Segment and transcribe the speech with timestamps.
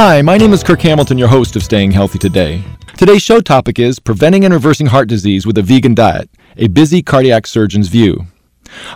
[0.00, 2.62] Hi, my name is Kirk Hamilton, your host of Staying Healthy Today.
[2.96, 7.02] Today's show topic is Preventing and Reversing Heart Disease with a Vegan Diet, a busy
[7.02, 8.26] cardiac surgeon's view.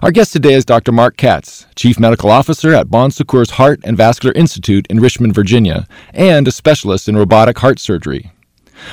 [0.01, 0.93] Our guest today is Dr.
[0.93, 5.89] Mark Katz, Chief Medical Officer at Bon Secours Heart and Vascular Institute in Richmond, Virginia,
[6.15, 8.31] and a specialist in robotic heart surgery.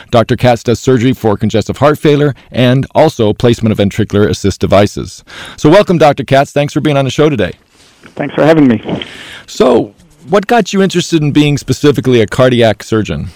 [0.10, 0.36] Dr.
[0.36, 5.24] Katz does surgery for congestive heart failure and also placement of ventricular assist devices.
[5.58, 6.24] So, welcome, Dr.
[6.24, 6.54] Katz.
[6.54, 7.52] Thanks for being on the show today.
[8.16, 9.06] Thanks for having me.
[9.46, 9.94] So,
[10.30, 13.30] what got you interested in being specifically a cardiac surgeon?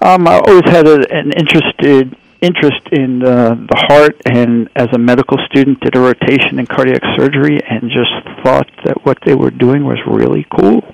[0.00, 4.98] Um, I always had a, an interested interest in uh, the heart, and as a
[4.98, 9.50] medical student, did a rotation in cardiac surgery, and just thought that what they were
[9.50, 10.84] doing was really cool.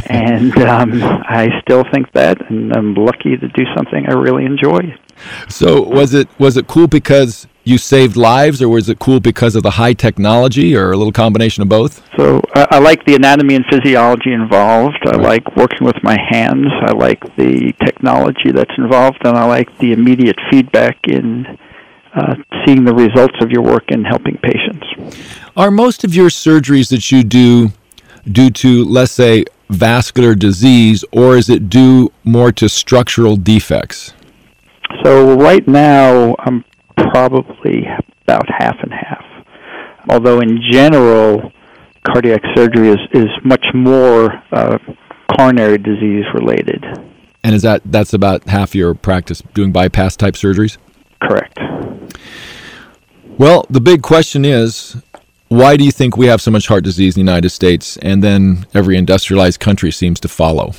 [0.06, 4.96] and um, I still think that, and I'm lucky to do something I really enjoy.
[5.48, 9.54] So, was it was it cool because you saved lives, or was it cool because
[9.54, 12.02] of the high technology, or a little combination of both?
[12.16, 14.98] So I, I like the anatomy and physiology involved.
[15.06, 15.20] I right.
[15.20, 16.66] like working with my hands.
[16.82, 21.46] I like the technology that's involved, and I like the immediate feedback in
[22.14, 24.86] uh, seeing the results of your work in helping patients.
[25.56, 27.70] Are most of your surgeries that you do
[28.30, 34.12] due to, let's say, vascular disease, or is it due more to structural defects?
[35.02, 36.64] So right now, I'm
[37.12, 37.84] probably
[38.22, 39.24] about half and half.
[40.08, 41.52] Although in general,
[42.06, 44.78] cardiac surgery is, is much more uh,
[45.36, 46.84] coronary disease related.
[47.44, 50.78] And is that that's about half your practice doing bypass type surgeries?
[51.20, 51.58] Correct.
[53.38, 54.96] Well, the big question is
[55.48, 58.22] why do you think we have so much heart disease in the United States and
[58.22, 60.72] then every industrialized country seems to follow?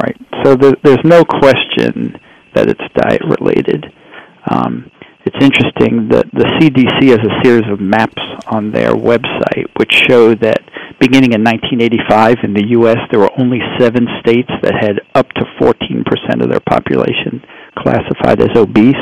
[0.00, 0.16] Right.
[0.44, 2.18] So the, there's no question
[2.54, 3.92] that it's diet related.
[4.50, 4.90] Um,
[5.28, 10.34] it's interesting that the CDC has a series of maps on their website which show
[10.34, 10.64] that
[11.00, 15.44] beginning in 1985 in the U.S., there were only seven states that had up to
[15.60, 17.44] 14% of their population
[17.76, 18.96] classified as obese.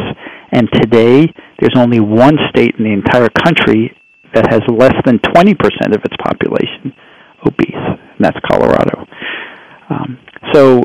[0.51, 3.95] And today, there's only one state in the entire country
[4.35, 5.55] that has less than 20%
[5.95, 6.91] of its population
[7.47, 9.07] obese, and that's Colorado.
[9.89, 10.19] Um,
[10.53, 10.83] so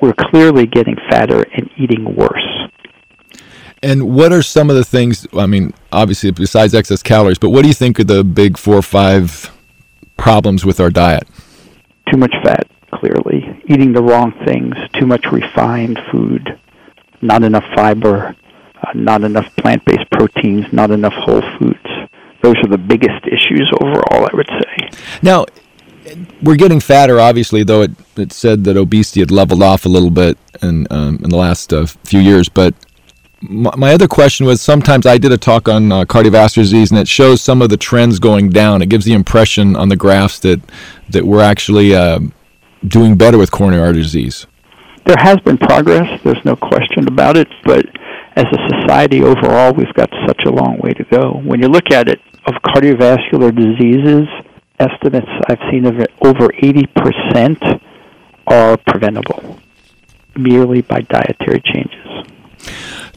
[0.00, 2.46] we're clearly getting fatter and eating worse.
[3.82, 5.26] And what are some of the things?
[5.34, 8.76] I mean, obviously, besides excess calories, but what do you think are the big four
[8.76, 9.50] or five
[10.16, 11.28] problems with our diet?
[12.10, 13.62] Too much fat, clearly.
[13.66, 16.58] Eating the wrong things, too much refined food,
[17.22, 18.34] not enough fiber,
[18.82, 21.78] uh, not enough plant based proteins, not enough whole foods.
[22.42, 24.90] Those are the biggest issues overall, I would say.
[25.22, 25.46] Now,
[26.42, 30.10] we're getting fatter, obviously, though it, it said that obesity had leveled off a little
[30.10, 32.48] bit in, um, in the last uh, few years.
[32.48, 32.74] But
[33.40, 37.08] my other question was sometimes I did a talk on uh, cardiovascular disease, and it
[37.08, 38.82] shows some of the trends going down.
[38.82, 40.60] It gives the impression on the graphs that
[41.10, 42.20] that we're actually uh,
[42.86, 44.46] doing better with coronary artery disease.
[45.06, 46.20] There has been progress.
[46.22, 47.48] There's no question about it.
[47.64, 47.86] But
[48.36, 51.40] as a society overall, we've got such a long way to go.
[51.44, 54.26] When you look at it, of cardiovascular diseases,
[54.78, 57.80] estimates I've seen of it over 80%
[58.46, 59.58] are preventable
[60.36, 62.08] merely by dietary changes.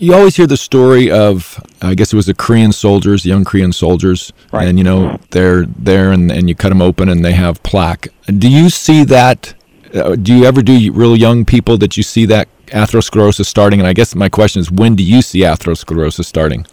[0.01, 3.72] You always hear the story of, I guess it was the Korean soldiers, young Korean
[3.72, 4.67] soldiers, right.
[4.67, 8.07] and you know they're there, and, and you cut them open, and they have plaque.
[8.25, 9.53] Do you see that?
[9.94, 13.79] Uh, do you ever do real young people that you see that atherosclerosis starting?
[13.79, 16.66] And I guess my question is, when do you see atherosclerosis starting?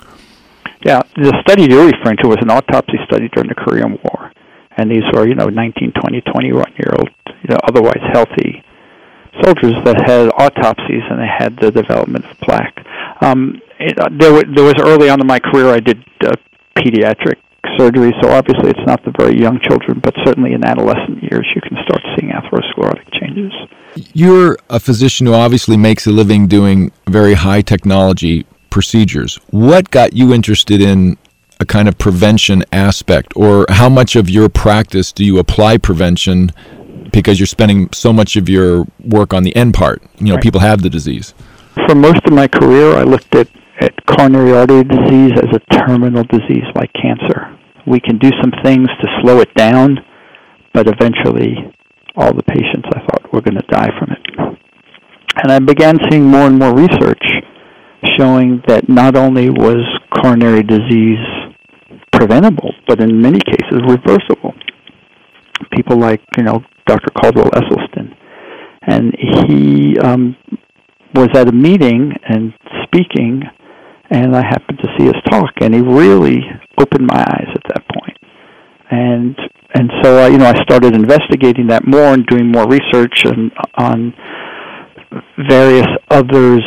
[0.86, 4.32] Yeah, the study you're referring to was an autopsy study during the Korean War,
[4.78, 8.64] and these were you know 19, 20, 21 year old, you know, otherwise healthy
[9.42, 12.84] soldiers that had autopsies and they had the development of plaque.
[13.20, 16.32] Um, it, uh, there, there was early on in my career I did uh,
[16.76, 17.36] pediatric
[17.76, 21.60] surgery, so obviously it's not the very young children, but certainly in adolescent years you
[21.60, 23.52] can start seeing atherosclerotic changes.
[24.14, 29.36] You're a physician who obviously makes a living doing very high technology procedures.
[29.50, 31.16] What got you interested in
[31.60, 36.52] a kind of prevention aspect, or how much of your practice do you apply prevention
[37.10, 40.02] because you're spending so much of your work on the end part?
[40.18, 40.42] You know, right.
[40.42, 41.34] people have the disease
[41.86, 43.48] for most of my career, I looked at,
[43.80, 47.56] at coronary artery disease as a terminal disease like cancer.
[47.86, 49.98] We can do some things to slow it down,
[50.74, 51.54] but eventually
[52.16, 54.58] all the patients I thought were going to die from it.
[55.42, 57.22] And I began seeing more and more research
[58.18, 59.82] showing that not only was
[60.20, 61.24] coronary disease
[62.12, 64.52] preventable, but in many cases reversible.
[65.74, 67.10] People like, you know, Dr.
[67.20, 68.14] Caldwell Esselstyn.
[68.82, 70.36] And he um,
[71.14, 72.52] was at a meeting and
[72.84, 73.42] speaking,
[74.10, 76.38] and I happened to see his talk, and he really
[76.78, 78.16] opened my eyes at that point.
[78.90, 79.36] And
[79.74, 83.50] and so uh, you know I started investigating that more and doing more research on,
[83.76, 84.14] on
[85.48, 86.62] various others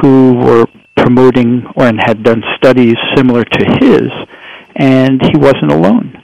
[0.00, 0.66] who were
[0.96, 4.10] promoting or and had done studies similar to his,
[4.76, 6.14] and he wasn't alone.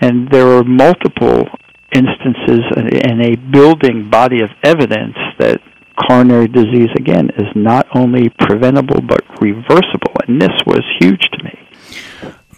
[0.00, 1.46] And there were multiple
[1.94, 5.60] instances and a building body of evidence that
[6.08, 11.58] coronary disease again is not only preventable but reversible, and this was huge to me.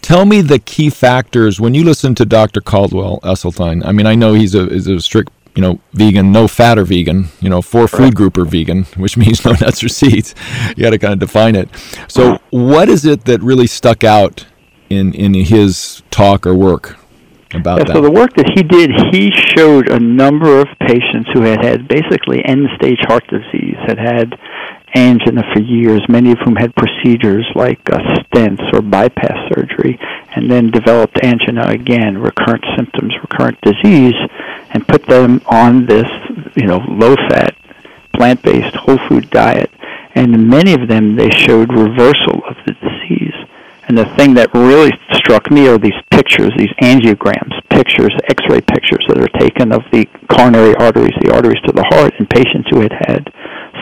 [0.01, 2.61] Tell me the key factors when you listen to Dr.
[2.61, 3.85] Caldwell Esselstyn.
[3.85, 6.85] I mean, I know he's a is a strict you know vegan, no fat or
[6.85, 10.33] vegan, you know four food group or vegan, which means no nuts or seeds.
[10.75, 11.69] You got to kind of define it.
[12.07, 14.45] So, what is it that really stuck out
[14.89, 16.97] in in his talk or work?
[17.53, 17.95] About yeah, that?
[17.95, 21.87] So the work that he did, he showed a number of patients who had had
[21.87, 24.39] basically end-stage heart disease, had had
[24.95, 29.99] angina for years, many of whom had procedures like uh, stents or bypass surgery,
[30.35, 34.15] and then developed angina again, recurrent symptoms, recurrent disease,
[34.71, 36.07] and put them on this,
[36.55, 37.55] you know, low-fat,
[38.15, 39.71] plant-based, whole food diet.
[40.15, 43.36] And many of them, they showed reversal of the disease.
[43.87, 49.03] And the thing that really struck me are these pictures, these angiograms, pictures, X-ray pictures
[49.07, 52.81] that are taken of the coronary arteries, the arteries to the heart, in patients who
[52.81, 53.31] had had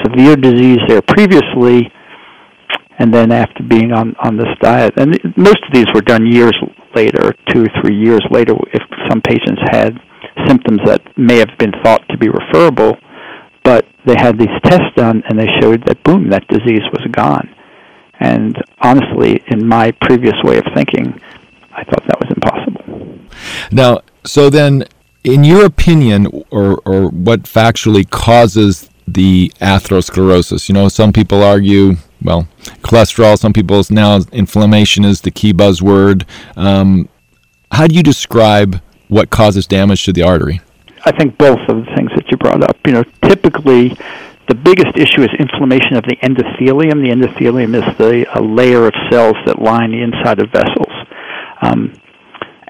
[0.05, 1.89] severe disease there previously,
[2.99, 4.93] and then after being on on this diet.
[4.97, 6.53] And most of these were done years
[6.93, 9.97] later, two or three years later, if some patients had
[10.47, 12.97] symptoms that may have been thought to be referable,
[13.63, 17.49] but they had these tests done and they showed that boom, that disease was gone.
[18.19, 21.19] And honestly, in my previous way of thinking,
[21.71, 23.19] I thought that was impossible.
[23.71, 24.85] Now, so then,
[25.23, 30.69] in your opinion, or, or what factually causes the atherosclerosis?
[30.69, 32.47] You know, some people argue, well,
[32.81, 36.25] cholesterol, some people now inflammation is the key buzzword.
[36.55, 37.09] Um,
[37.71, 40.61] how do you describe what causes damage to the artery?
[41.05, 42.77] I think both of the things that you brought up.
[42.85, 43.97] You know, typically
[44.47, 47.01] the biggest issue is inflammation of the endothelium.
[47.01, 50.93] The endothelium is the a layer of cells that line the inside of vessels.
[51.61, 51.93] Um,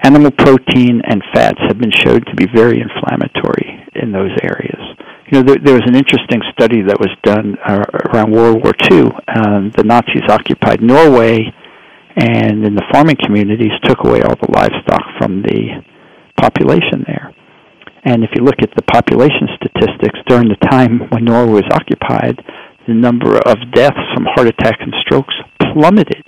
[0.02, 4.80] animal protein and fats have been showed to be very inflammatory in those areas.
[5.28, 8.72] You know, there, there was an interesting study that was done uh, around World War
[8.90, 9.10] II.
[9.28, 11.52] Um, the Nazis occupied Norway,
[12.16, 15.82] and in the farming communities, took away all the livestock from the
[16.40, 17.34] population there.
[18.06, 22.38] And if you look at the population statistics during the time when Norway was occupied,
[22.86, 25.34] the number of deaths from heart attacks and strokes
[25.72, 26.22] plummeted.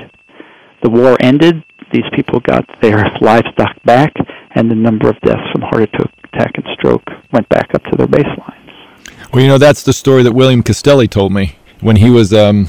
[0.82, 4.12] The war ended, these people got their livestock back,
[4.56, 5.88] and the number of deaths from heart
[6.34, 9.32] attack and stroke went back up to their baselines.
[9.32, 12.68] Well, you know, that's the story that William Castelli told me when he was um,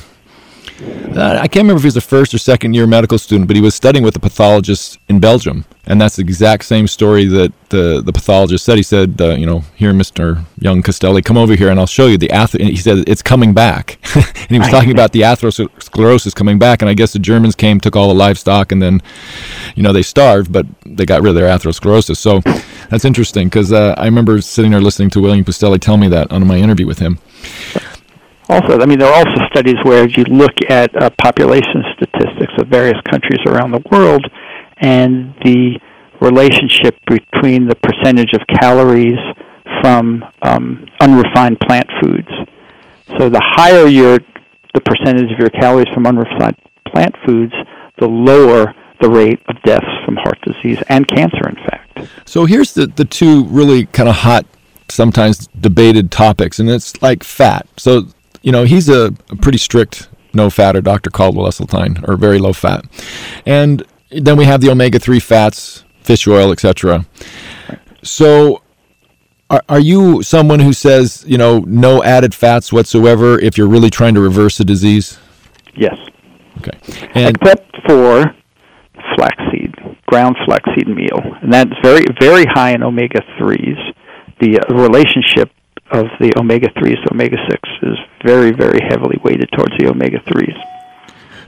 [0.81, 3.61] I can't remember if he was a first or second year medical student, but he
[3.61, 8.01] was studying with a pathologist in Belgium, and that's the exact same story that the
[8.01, 8.77] the pathologist said.
[8.77, 12.07] He said, uh, "You know, here, Mister Young Castelli, come over here, and I'll show
[12.07, 16.35] you the ath." he said it's coming back, and he was talking about the atherosclerosis
[16.35, 16.81] coming back.
[16.81, 19.01] And I guess the Germans came, took all the livestock, and then,
[19.75, 22.17] you know, they starved, but they got rid of their atherosclerosis.
[22.17, 22.41] So
[22.89, 26.31] that's interesting because uh, I remember sitting there listening to William Castelli tell me that
[26.31, 27.19] on my interview with him
[28.50, 32.68] also, I mean, there are also studies where you look at uh, population statistics of
[32.68, 34.25] various countries around the world
[34.78, 35.80] and the
[36.19, 39.20] relationship between the percentage of calories
[39.82, 42.27] from um, unrefined plant foods.
[43.18, 44.20] So the higher your
[44.74, 47.53] the percentage of your calories from unrefined plant foods,
[48.00, 52.10] the lower the rate of deaths from heart disease and cancer, in fact.
[52.25, 54.46] So here's the, the two really kind of hot,
[54.89, 57.65] sometimes debated topics, and it's like fat.
[57.77, 58.08] So
[58.41, 61.10] you know, he's a, a pretty strict no fat or Dr.
[61.10, 62.86] Caldwell Esselstyn or very low fat.
[63.46, 67.05] And then we have the omega 3 fats, fish oil, etc.
[68.03, 68.62] So
[69.50, 73.89] are, are you someone who says, you know, no added fats whatsoever if you're really
[73.89, 75.17] trying to reverse a disease?
[75.75, 75.98] Yes.
[76.60, 76.77] Okay.
[77.15, 78.25] And Except for
[79.15, 79.74] flaxseed,
[80.08, 81.19] ground flaxseed meal.
[81.41, 83.93] And that's very, very high in omega 3s.
[84.39, 85.51] The uh, relationship
[85.91, 90.19] of the omega 3s to omega 6 is very, very heavily weighted towards the omega
[90.19, 90.58] 3s.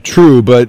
[0.02, 0.68] True, but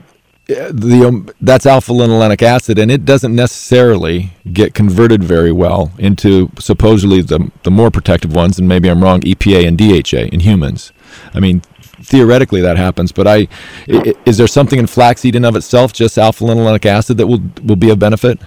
[0.50, 5.94] uh, the um, that's alpha linolenic acid, and it doesn't necessarily get converted very well
[5.98, 10.42] into supposedly the the more protective ones, and maybe I'm wrong, EPA and DHA in
[10.42, 10.92] humans.
[11.34, 13.48] I mean, theoretically that happens, but I
[13.88, 17.78] is there something in flaxseed in of itself, just alpha linolenic acid, that will will
[17.78, 18.40] be of benefit?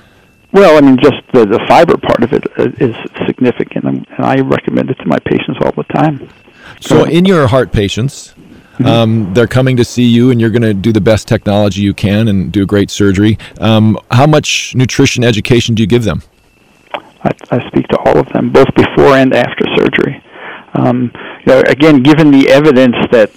[0.56, 4.88] Well, I mean, just the, the fiber part of it uh, significant, and I recommend
[4.88, 6.30] it to my patients all the time.
[6.80, 8.86] So, in your heart patients, mm-hmm.
[8.86, 11.92] um, they're coming to see you, and you're going to do the best technology you
[11.92, 13.36] can and do a great surgery.
[13.60, 16.22] Um, how much nutrition education do you give them?
[16.94, 20.25] I, I speak to all of them, both before and after surgery.
[20.76, 21.11] Um,
[21.47, 23.30] you know, again, given the evidence that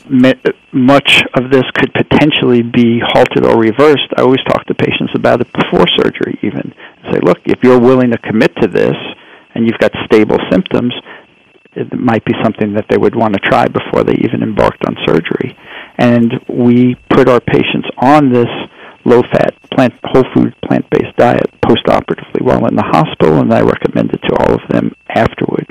[0.74, 5.40] much of this could potentially be halted or reversed, I always talk to patients about
[5.42, 6.74] it before surgery, even.
[7.12, 8.96] Say, look, if you're willing to commit to this
[9.56, 10.94] and you've got stable symptoms,
[11.74, 14.98] it might be something that they would want to try before they even embarked on
[15.08, 15.56] surgery.
[15.98, 18.50] And we put our patients on this
[19.06, 23.54] low fat, plant, whole food, plant based diet post operatively while in the hospital, and
[23.54, 25.69] I recommend it to all of them afterward.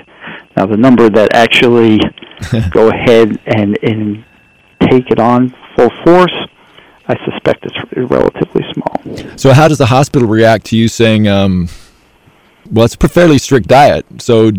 [0.58, 2.00] Now, the number that actually
[2.70, 4.24] go ahead and, and
[4.80, 6.34] take it on full force,
[7.06, 7.76] I suspect it's
[8.10, 9.36] relatively small.
[9.38, 11.68] So, how does the hospital react to you saying, um,
[12.72, 14.04] well, it's a fairly strict diet.
[14.18, 14.50] So,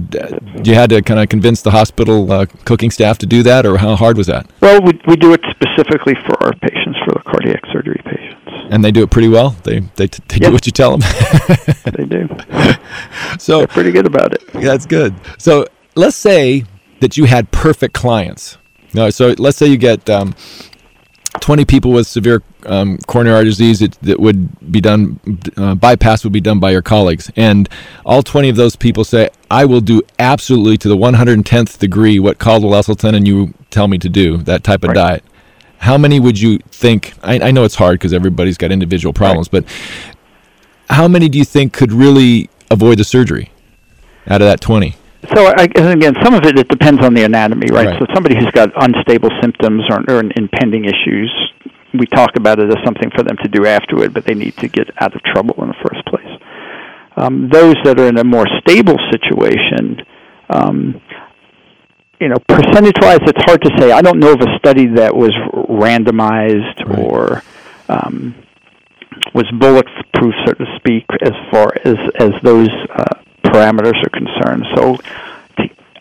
[0.63, 3.77] you had to kind of convince the hospital uh, cooking staff to do that, or
[3.77, 4.49] how hard was that?
[4.61, 8.39] Well, we, we do it specifically for our patients, for the cardiac surgery patients.
[8.71, 9.49] And they do it pretty well.
[9.63, 10.43] They they, they yep.
[10.43, 11.01] do what you tell them.
[11.91, 12.29] they do.
[13.37, 14.45] So they're pretty good about it.
[14.53, 15.13] That's good.
[15.37, 15.65] So
[15.99, 16.63] let's say
[17.01, 18.57] that you had perfect clients.
[18.93, 20.33] No, so let's say you get um,
[21.41, 25.19] 20 people with severe um, coronary artery disease it, that would be done,
[25.57, 27.29] uh, bypass would be done by your colleagues.
[27.35, 27.69] And
[28.05, 32.39] all 20 of those people say, I will do absolutely to the 110th degree what
[32.39, 34.95] Caldwell Esselstyn and you tell me to do, that type of right.
[34.95, 35.23] diet.
[35.77, 37.13] How many would you think?
[37.23, 39.63] I, I know it's hard because everybody's got individual problems, right.
[39.63, 43.51] but how many do you think could really avoid the surgery
[44.27, 44.95] out of that 20?
[45.35, 47.87] So I, again, some of it it depends on the anatomy, right?
[47.87, 47.99] right.
[47.99, 51.29] So somebody who's got unstable symptoms or, or impending issues,
[51.93, 54.69] we talk about it as something for them to do afterward, but they need to
[54.69, 56.41] get out of trouble in the first place.
[57.17, 60.01] Um, those that are in a more stable situation,
[60.49, 61.01] um,
[62.21, 63.91] you know, percentage-wise, it's hard to say.
[63.91, 66.99] I don't know of a study that was randomized right.
[66.99, 67.43] or
[67.89, 68.35] um,
[69.33, 73.19] was bulletproof, so to speak, as far as as those uh,
[73.51, 74.65] parameters are concerned.
[74.75, 74.97] So,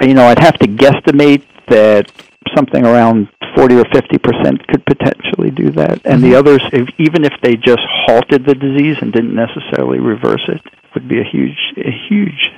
[0.00, 2.11] you know, I'd have to guesstimate that
[2.57, 6.31] something around 40 or 50 percent could potentially do that, and mm-hmm.
[6.31, 10.61] the others, if, even if they just halted the disease and didn't necessarily reverse it,
[10.95, 12.50] would be a huge, a huge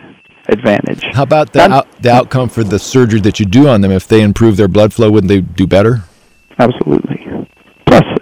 [0.49, 1.05] advantage.
[1.15, 3.91] How about the, out, the outcome for the surgery that you do on them?
[3.91, 6.03] If they improve their blood flow, wouldn't they do better?
[6.59, 7.20] Absolutely.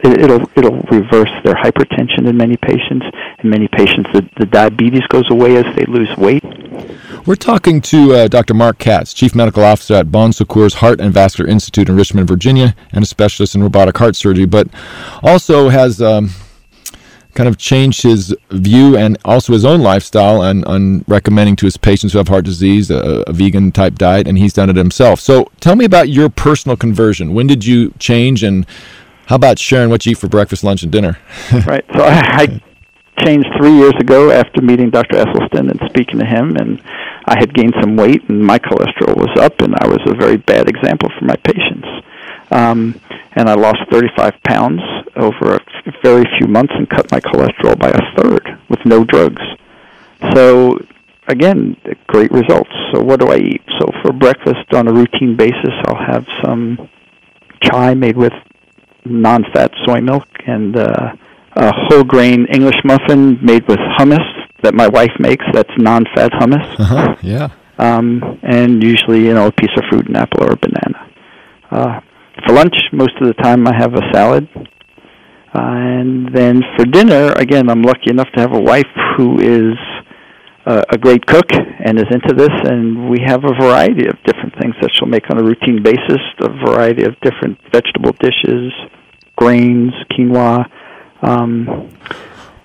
[0.00, 3.07] Plus, it, will it'll reverse their hypertension in many patients.
[3.43, 6.45] In many patients, the, the diabetes goes away as they lose weight.
[7.26, 8.55] We're talking to uh, Dr.
[8.55, 12.75] Mark Katz, Chief Medical Officer at Bon Secours Heart and Vascular Institute in Richmond, Virginia,
[12.93, 14.69] and a specialist in robotic heart surgery, but
[15.23, 16.31] also has um,
[17.35, 21.76] kind of changed his view and also his own lifestyle on, on recommending to his
[21.76, 25.21] patients who have heart disease a, a vegan type diet, and he's done it himself.
[25.21, 27.35] So tell me about your personal conversion.
[27.35, 28.67] When did you change and
[29.28, 31.18] how about sharing what you eat for breakfast, lunch, and dinner?
[31.66, 31.85] right.
[31.94, 35.16] So I, I changed three years ago after meeting Dr.
[35.16, 36.80] Esselstyn and speaking to him, and
[37.26, 40.38] I had gained some weight, and my cholesterol was up, and I was a very
[40.38, 41.87] bad example for my patients.
[42.50, 42.99] Um,
[43.32, 44.80] and I lost 35 pounds
[45.16, 45.61] over a
[46.02, 49.42] very few months and cut my cholesterol by a third with no drugs.
[50.35, 50.78] So
[51.26, 52.70] again, great results.
[52.92, 53.62] So what do I eat?
[53.78, 56.88] So for breakfast on a routine basis, I'll have some
[57.62, 58.32] chai made with
[59.10, 61.12] non-fat soy milk and uh,
[61.56, 64.24] a whole grain English muffin made with hummus
[64.62, 65.44] that my wife makes.
[65.52, 66.80] That's non-fat hummus.
[66.80, 67.16] Uh-huh.
[67.22, 67.48] Yeah.
[67.78, 71.10] Um, and usually, you know, a piece of fruit, an apple or a banana.
[71.70, 72.00] Uh,
[72.46, 74.48] for lunch, most of the time I have a salad.
[75.54, 78.86] Uh, and then for dinner, again, I'm lucky enough to have a wife
[79.16, 79.74] who is
[80.68, 84.54] uh, a great cook and is into this, and we have a variety of different
[84.60, 88.70] things that she'll make on a routine basis, a variety of different vegetable dishes,
[89.37, 90.66] grains, quinoa.
[91.22, 91.88] Um,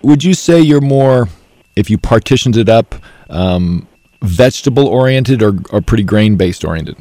[0.02, 1.30] Would you say you're more,
[1.78, 2.94] if you partitioned it up,
[3.30, 3.88] um,
[4.22, 6.98] vegetable oriented or, or pretty grain based oriented?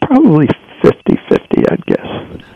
[0.00, 0.48] Probably
[0.82, 2.06] 50 50, I'd guess.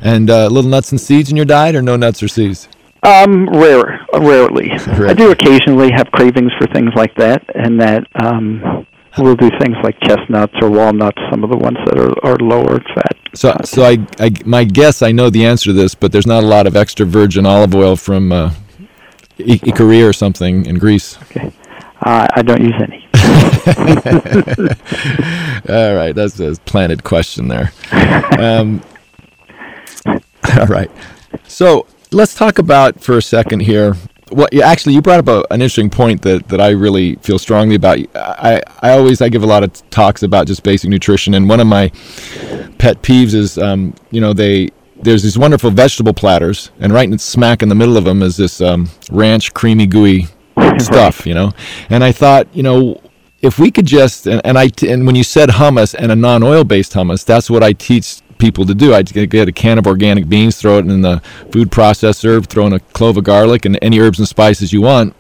[0.00, 2.70] And uh, little nuts and seeds in your diet, or no nuts or seeds?
[3.06, 4.72] Um, rare, rarely.
[4.72, 8.84] I do occasionally have cravings for things like that, and that um,
[9.16, 12.80] we'll do things like chestnuts or walnuts, some of the ones that are, are lower
[12.80, 13.16] fat.
[13.32, 16.42] So, so I, I, my guess, I know the answer to this, but there's not
[16.42, 18.52] a lot of extra virgin olive oil from uh,
[19.38, 21.16] or something in Greece.
[21.30, 21.52] Okay,
[22.02, 23.06] uh, I don't use any.
[25.68, 27.72] all right, that's a planted question there.
[28.36, 28.82] Um,
[30.06, 30.90] all right,
[31.46, 33.96] so let's talk about for a second here.
[34.32, 37.76] Well, actually, you brought up a, an interesting point that, that I really feel strongly
[37.76, 37.98] about.
[38.16, 41.60] I, I always I give a lot of talks about just basic nutrition, and one
[41.60, 41.88] of my
[42.78, 47.18] pet peeves is, um, you know, they there's these wonderful vegetable platters, and right in
[47.18, 50.26] smack in the middle of them is this um, ranch creamy gooey
[50.78, 51.52] stuff, you know.
[51.88, 53.00] And I thought, you know,
[53.42, 56.64] if we could just and, and I and when you said hummus and a non-oil
[56.64, 58.94] based hummus, that's what I teach people to do.
[58.94, 62.72] I'd get a can of organic beans, throw it in the food processor, throw in
[62.72, 65.14] a clove of garlic and any herbs and spices you want.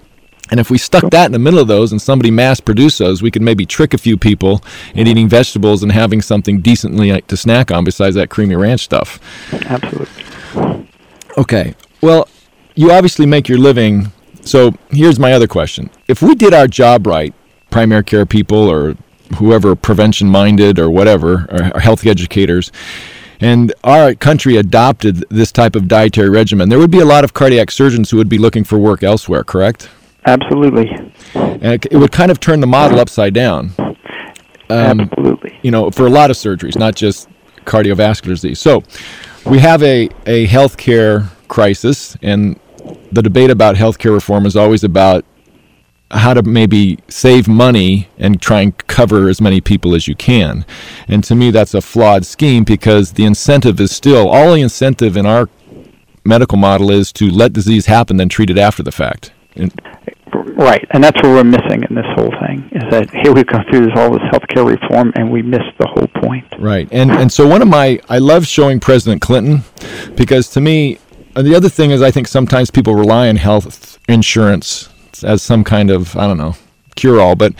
[0.50, 3.20] And if we stuck that in the middle of those and somebody mass produced those,
[3.20, 4.62] we could maybe trick a few people
[4.94, 8.82] in eating vegetables and having something decently uh, to snack on besides that creamy ranch
[8.82, 9.18] stuff.
[9.52, 10.88] Absolutely.
[11.36, 11.74] Okay.
[12.00, 12.28] Well,
[12.76, 14.12] you obviously make your living.
[14.42, 15.90] So here's my other question.
[16.06, 17.34] If we did our job right,
[17.70, 18.96] primary care people or
[19.34, 22.72] whoever prevention minded or whatever, or health educators,
[23.40, 27.34] and our country adopted this type of dietary regimen, there would be a lot of
[27.34, 29.90] cardiac surgeons who would be looking for work elsewhere, correct?
[30.26, 30.90] Absolutely.
[31.34, 33.72] And it, would kind of turn the model upside down.
[34.68, 35.58] Um, Absolutely.
[35.62, 37.28] You know, for a lot of surgeries, not just
[37.64, 38.58] cardiovascular disease.
[38.58, 38.82] So
[39.44, 42.58] we have a, a healthcare crisis, and
[43.12, 45.24] the debate about healthcare reform is always about
[46.10, 50.64] how to maybe save money and try and cover as many people as you can.
[51.08, 55.16] And to me, that's a flawed scheme because the incentive is still all the incentive
[55.16, 55.48] in our
[56.24, 59.32] medical model is to let disease happen, then treat it after the fact.
[59.56, 59.72] And,
[60.56, 63.64] right, and that's what we're missing in this whole thing is that here we've gone
[63.70, 66.44] through this all this healthcare reform and we missed the whole point.
[66.58, 69.62] Right, and and so one of my I love showing President Clinton
[70.14, 70.98] because to me
[71.34, 74.90] uh, the other thing is I think sometimes people rely on health insurance
[75.24, 76.54] as some kind of I don't know
[76.96, 77.36] cure all.
[77.36, 77.54] But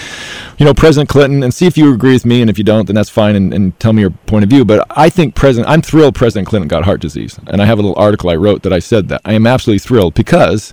[0.59, 2.87] you know, President Clinton, and see if you agree with me, and if you don't,
[2.87, 4.65] then that's fine, and, and, tell me your point of view.
[4.65, 7.83] But I think President, I'm thrilled President Clinton got heart disease, and I have a
[7.83, 10.73] little article I wrote that I said that I am absolutely thrilled because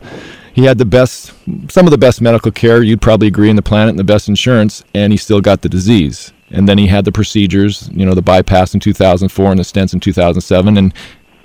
[0.54, 1.34] he had the best,
[1.70, 4.28] some of the best medical care you'd probably agree in the planet, and the best
[4.28, 6.32] insurance, and he still got the disease.
[6.50, 9.94] And then he had the procedures, you know, the bypass in 2004 and the stents
[9.94, 10.94] in 2007, and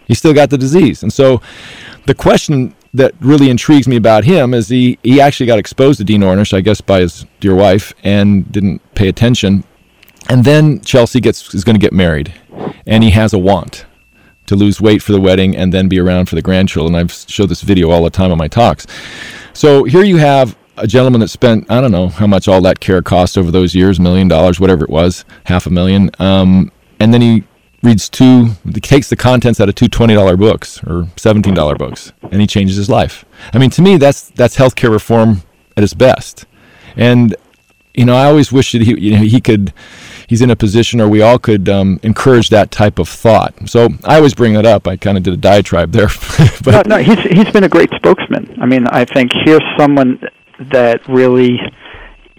[0.07, 1.03] he still got the disease.
[1.03, 1.41] And so
[2.07, 6.05] the question that really intrigues me about him is he, he actually got exposed to
[6.05, 9.65] Dean Ornish, I guess, by his dear wife and didn't pay attention.
[10.29, 12.35] And then Chelsea gets is going to get married,
[12.87, 13.87] and he has a want
[14.47, 16.95] to lose weight for the wedding and then be around for the grandchildren.
[16.95, 18.87] I've showed this video all the time on my talks.
[19.53, 22.81] So here you have a gentleman that spent I don't know how much all that
[22.81, 27.13] care cost over those years, million dollars, whatever it was, half a million, um, and
[27.13, 27.45] then he
[27.83, 32.47] reads two, takes the contents out of two $20 books or $17 books, and he
[32.47, 33.25] changes his life.
[33.53, 35.43] I mean, to me, that's that's healthcare reform
[35.77, 36.47] at its best.
[36.97, 37.37] And
[37.95, 39.73] you know, I always wish that he, you know, he could.
[40.29, 43.55] He's in a position, or we all could um, encourage that type of thought.
[43.67, 44.87] So I always bring that up.
[44.87, 46.09] I kind of did a diatribe there.
[46.63, 48.59] but no, no, he's he's been a great spokesman.
[48.61, 50.21] I mean, I think here's someone
[50.71, 51.59] that really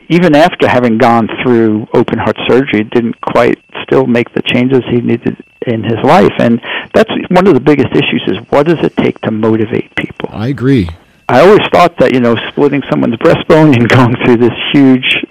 [0.10, 5.02] even after having gone through open heart surgery, didn't quite still make the changes he
[5.02, 6.34] needed in his life.
[6.40, 6.60] And
[6.94, 10.30] that's one of the biggest issues is what does it take to motivate people?
[10.32, 10.90] I agree.
[11.28, 15.26] I always thought that, you know, splitting someone's breastbone and going through this huge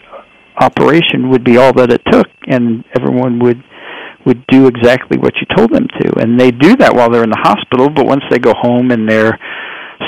[0.61, 3.63] operation would be all that it took and everyone would
[4.27, 6.19] would do exactly what you told them to.
[6.21, 9.09] And they do that while they're in the hospital, but once they go home and
[9.09, 9.39] they're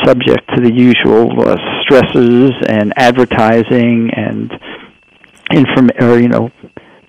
[0.04, 4.52] subject to the usual uh, stresses and advertising and
[5.50, 6.50] inform or you know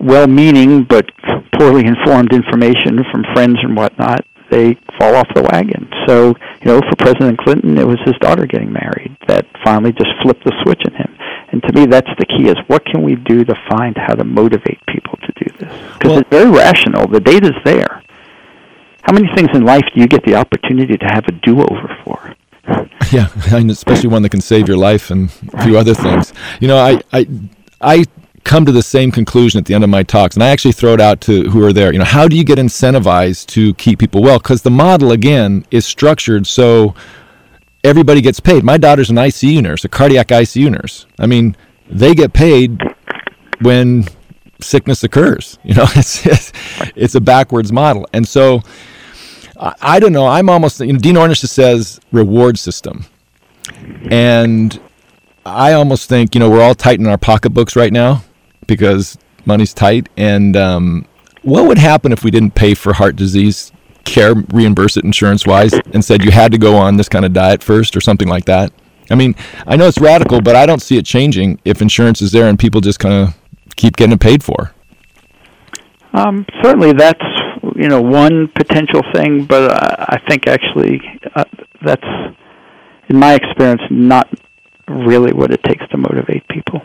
[0.00, 1.06] well-meaning but
[1.54, 5.88] poorly informed information from friends and whatnot they fall off the wagon.
[6.06, 10.10] So you know for president clinton it was his daughter getting married that finally just
[10.22, 11.16] flipped the switch in him.
[11.52, 14.24] And to me that's the key is what can we do to find how to
[14.24, 15.72] motivate people to do this?
[15.94, 17.06] Because well, it's very rational.
[17.06, 18.02] The data's there.
[19.02, 22.34] How many things in life do you get the opportunity to have a do-over for
[23.50, 26.32] yeah, especially one that can save your life and a few other things.
[26.60, 27.26] You know, I, I,
[27.80, 28.04] I
[28.44, 30.94] come to the same conclusion at the end of my talks, and I actually throw
[30.94, 31.92] it out to who are there.
[31.92, 34.38] You know, how do you get incentivized to keep people well?
[34.38, 36.94] Because the model again is structured so
[37.84, 38.64] everybody gets paid.
[38.64, 41.06] My daughter's an ICU nurse, a cardiac ICU nurse.
[41.18, 41.56] I mean,
[41.90, 42.80] they get paid
[43.60, 44.06] when
[44.60, 45.58] sickness occurs.
[45.64, 46.52] You know, it's it's,
[46.96, 48.62] it's a backwards model, and so
[49.62, 50.26] I, I don't know.
[50.26, 53.06] I'm almost, you know, Dean Ornish says reward system.
[54.10, 54.78] And
[55.46, 58.22] I almost think, you know, we're all tight in our pocketbooks right now
[58.66, 60.08] because money's tight.
[60.16, 61.06] And um,
[61.42, 63.72] what would happen if we didn't pay for heart disease
[64.04, 67.32] care, reimburse it insurance wise, and said you had to go on this kind of
[67.32, 68.72] diet first or something like that?
[69.10, 69.34] I mean,
[69.66, 72.58] I know it's radical, but I don't see it changing if insurance is there and
[72.58, 73.34] people just kind of
[73.76, 74.72] keep getting it paid for.
[76.14, 77.20] Um, certainly, that's
[77.76, 81.00] you know one potential thing, but I I think actually
[81.34, 81.44] uh,
[81.84, 82.06] that's,
[83.08, 84.28] in my experience, not
[84.88, 86.80] really what it takes to motivate people.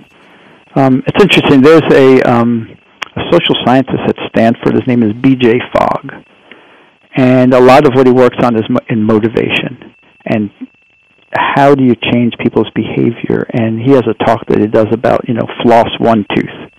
[0.76, 1.62] Um, it's interesting.
[1.62, 2.78] There's a, um,
[3.16, 4.76] a social scientist at Stanford.
[4.76, 5.60] His name is B.J.
[5.74, 6.24] Fogg,
[7.16, 9.96] and a lot of what he works on is mo- in motivation
[10.28, 10.52] and
[11.34, 13.46] how do you change people's behavior?
[13.54, 16.72] And he has a talk that he does about, you know, floss one tooth.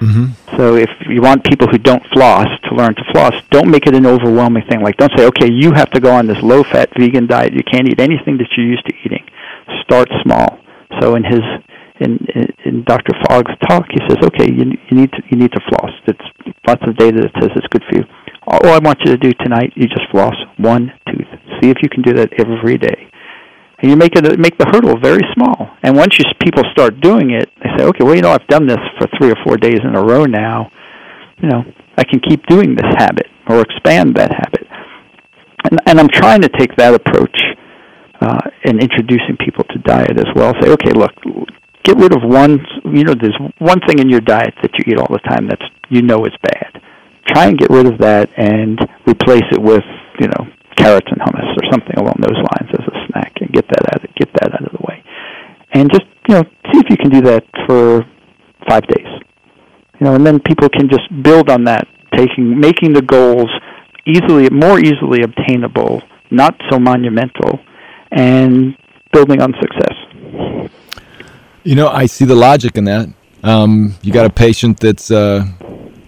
[0.00, 0.56] Mm-hmm.
[0.56, 3.94] So if you want people who don't floss to learn to floss, don't make it
[3.94, 4.80] an overwhelming thing.
[4.80, 7.52] Like don't say, okay, you have to go on this low-fat vegan diet.
[7.52, 9.26] You can't eat anything that you're used to eating.
[9.82, 10.58] Start small.
[11.00, 11.42] So in his
[12.00, 13.12] in in, in Dr.
[13.26, 15.90] Fogg's talk, he says, okay, you you need to you need to floss.
[16.06, 18.04] It's lots of data that says it's good for you.
[18.46, 21.28] All I want you to do tonight, you just floss one tooth.
[21.60, 23.10] See if you can do that every day
[23.80, 25.70] and you make it make the hurdle very small.
[25.82, 28.66] And once you people start doing it, they say, okay, well, you know, I've done
[28.66, 30.70] this for three or four days in a row now.
[31.40, 31.62] You know,
[31.96, 34.66] I can keep doing this habit or expand that habit.
[35.70, 37.36] And, and I'm trying to take that approach
[38.20, 40.54] uh, in introducing people to diet as well.
[40.60, 41.12] Say, okay, look,
[41.84, 42.58] get rid of one.
[42.84, 45.64] You know, there's one thing in your diet that you eat all the time that's
[45.88, 46.82] you know is bad.
[47.28, 49.84] Try and get rid of that and replace it with,
[50.18, 50.46] you know,
[50.78, 54.04] carrots and hummus or something along those lines as a snack and get that out
[54.04, 55.02] of, get that out of the way.
[55.72, 58.06] And just, you know, see if you can do that for
[58.68, 59.10] 5 days.
[60.00, 63.50] You know, and then people can just build on that, taking making the goals
[64.06, 67.58] easily more easily obtainable, not so monumental,
[68.12, 68.76] and
[69.12, 70.70] building on success.
[71.64, 73.08] You know, I see the logic in that.
[73.42, 75.46] Um, you got a patient that's uh,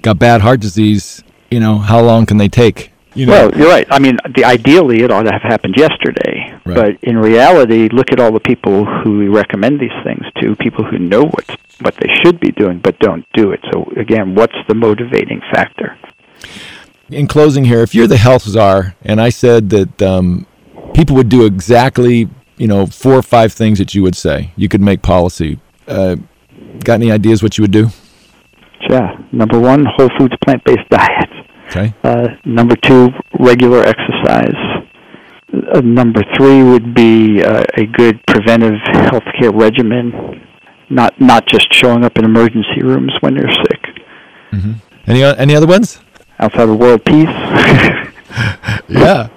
[0.02, 1.22] got bad heart disease.
[1.50, 2.92] You know, how long can they take?
[3.14, 3.86] You know, well, you're right.
[3.90, 6.58] I mean, the, ideally, it ought to have happened yesterday.
[6.64, 6.76] Right.
[6.76, 10.84] But in reality, look at all the people who we recommend these things to, people
[10.84, 13.60] who know what what they should be doing but don't do it.
[13.72, 15.98] So again, what's the motivating factor?
[17.10, 20.46] In closing here, if you're the health czar and I said that um,
[20.94, 24.68] people would do exactly, you know, four or five things that you would say, you
[24.68, 25.58] could make policy.
[25.88, 26.16] Uh,
[26.84, 27.88] got any ideas what you would do?
[28.88, 29.16] Yeah.
[29.32, 31.28] Number one, whole foods, plant based diet.
[31.70, 31.94] Okay.
[32.02, 34.56] Uh, number two, regular exercise.
[35.72, 40.44] Uh, number three would be uh, a good preventive healthcare regimen,
[40.90, 43.83] not not just showing up in emergency rooms when you're sick.
[44.52, 44.72] Mm-hmm.
[45.06, 46.00] Any any other ones?
[46.40, 47.28] Outside of world peace.
[48.88, 49.28] yeah.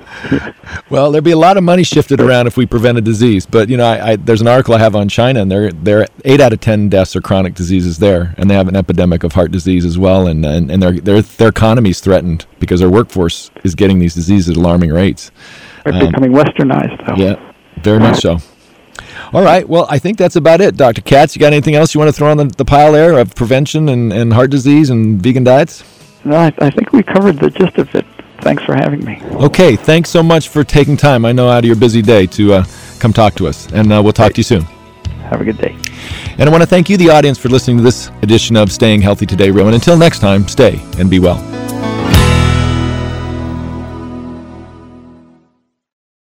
[0.89, 3.45] well, there'd be a lot of money shifted around if we prevented disease.
[3.45, 6.07] But you know, I, I, there's an article I have on China, and they're, they're
[6.25, 9.33] eight out of ten deaths are chronic diseases there, and they have an epidemic of
[9.33, 13.51] heart disease as well, and and, and their their their economy's threatened because their workforce
[13.63, 15.31] is getting these diseases at alarming rates.
[15.83, 17.21] They're um, becoming westernized, though.
[17.21, 18.37] Yeah, very much so.
[19.33, 19.67] All right.
[19.67, 21.01] Well, I think that's about it, Dr.
[21.01, 21.35] Katz.
[21.35, 23.89] You got anything else you want to throw on the, the pile there of prevention
[23.89, 25.83] and, and heart disease and vegan diets?
[26.23, 28.05] No, I, I think we covered the gist of it.
[28.41, 29.21] Thanks for having me.
[29.33, 31.25] Okay, thanks so much for taking time.
[31.25, 32.65] I know out of your busy day to uh,
[32.99, 34.61] come talk to us, and uh, we'll talk to you soon.
[35.29, 35.77] Have a good day.
[36.37, 39.01] And I want to thank you, the audience, for listening to this edition of Staying
[39.01, 39.67] Healthy Today, Row.
[39.67, 41.62] And until next time, stay and be well.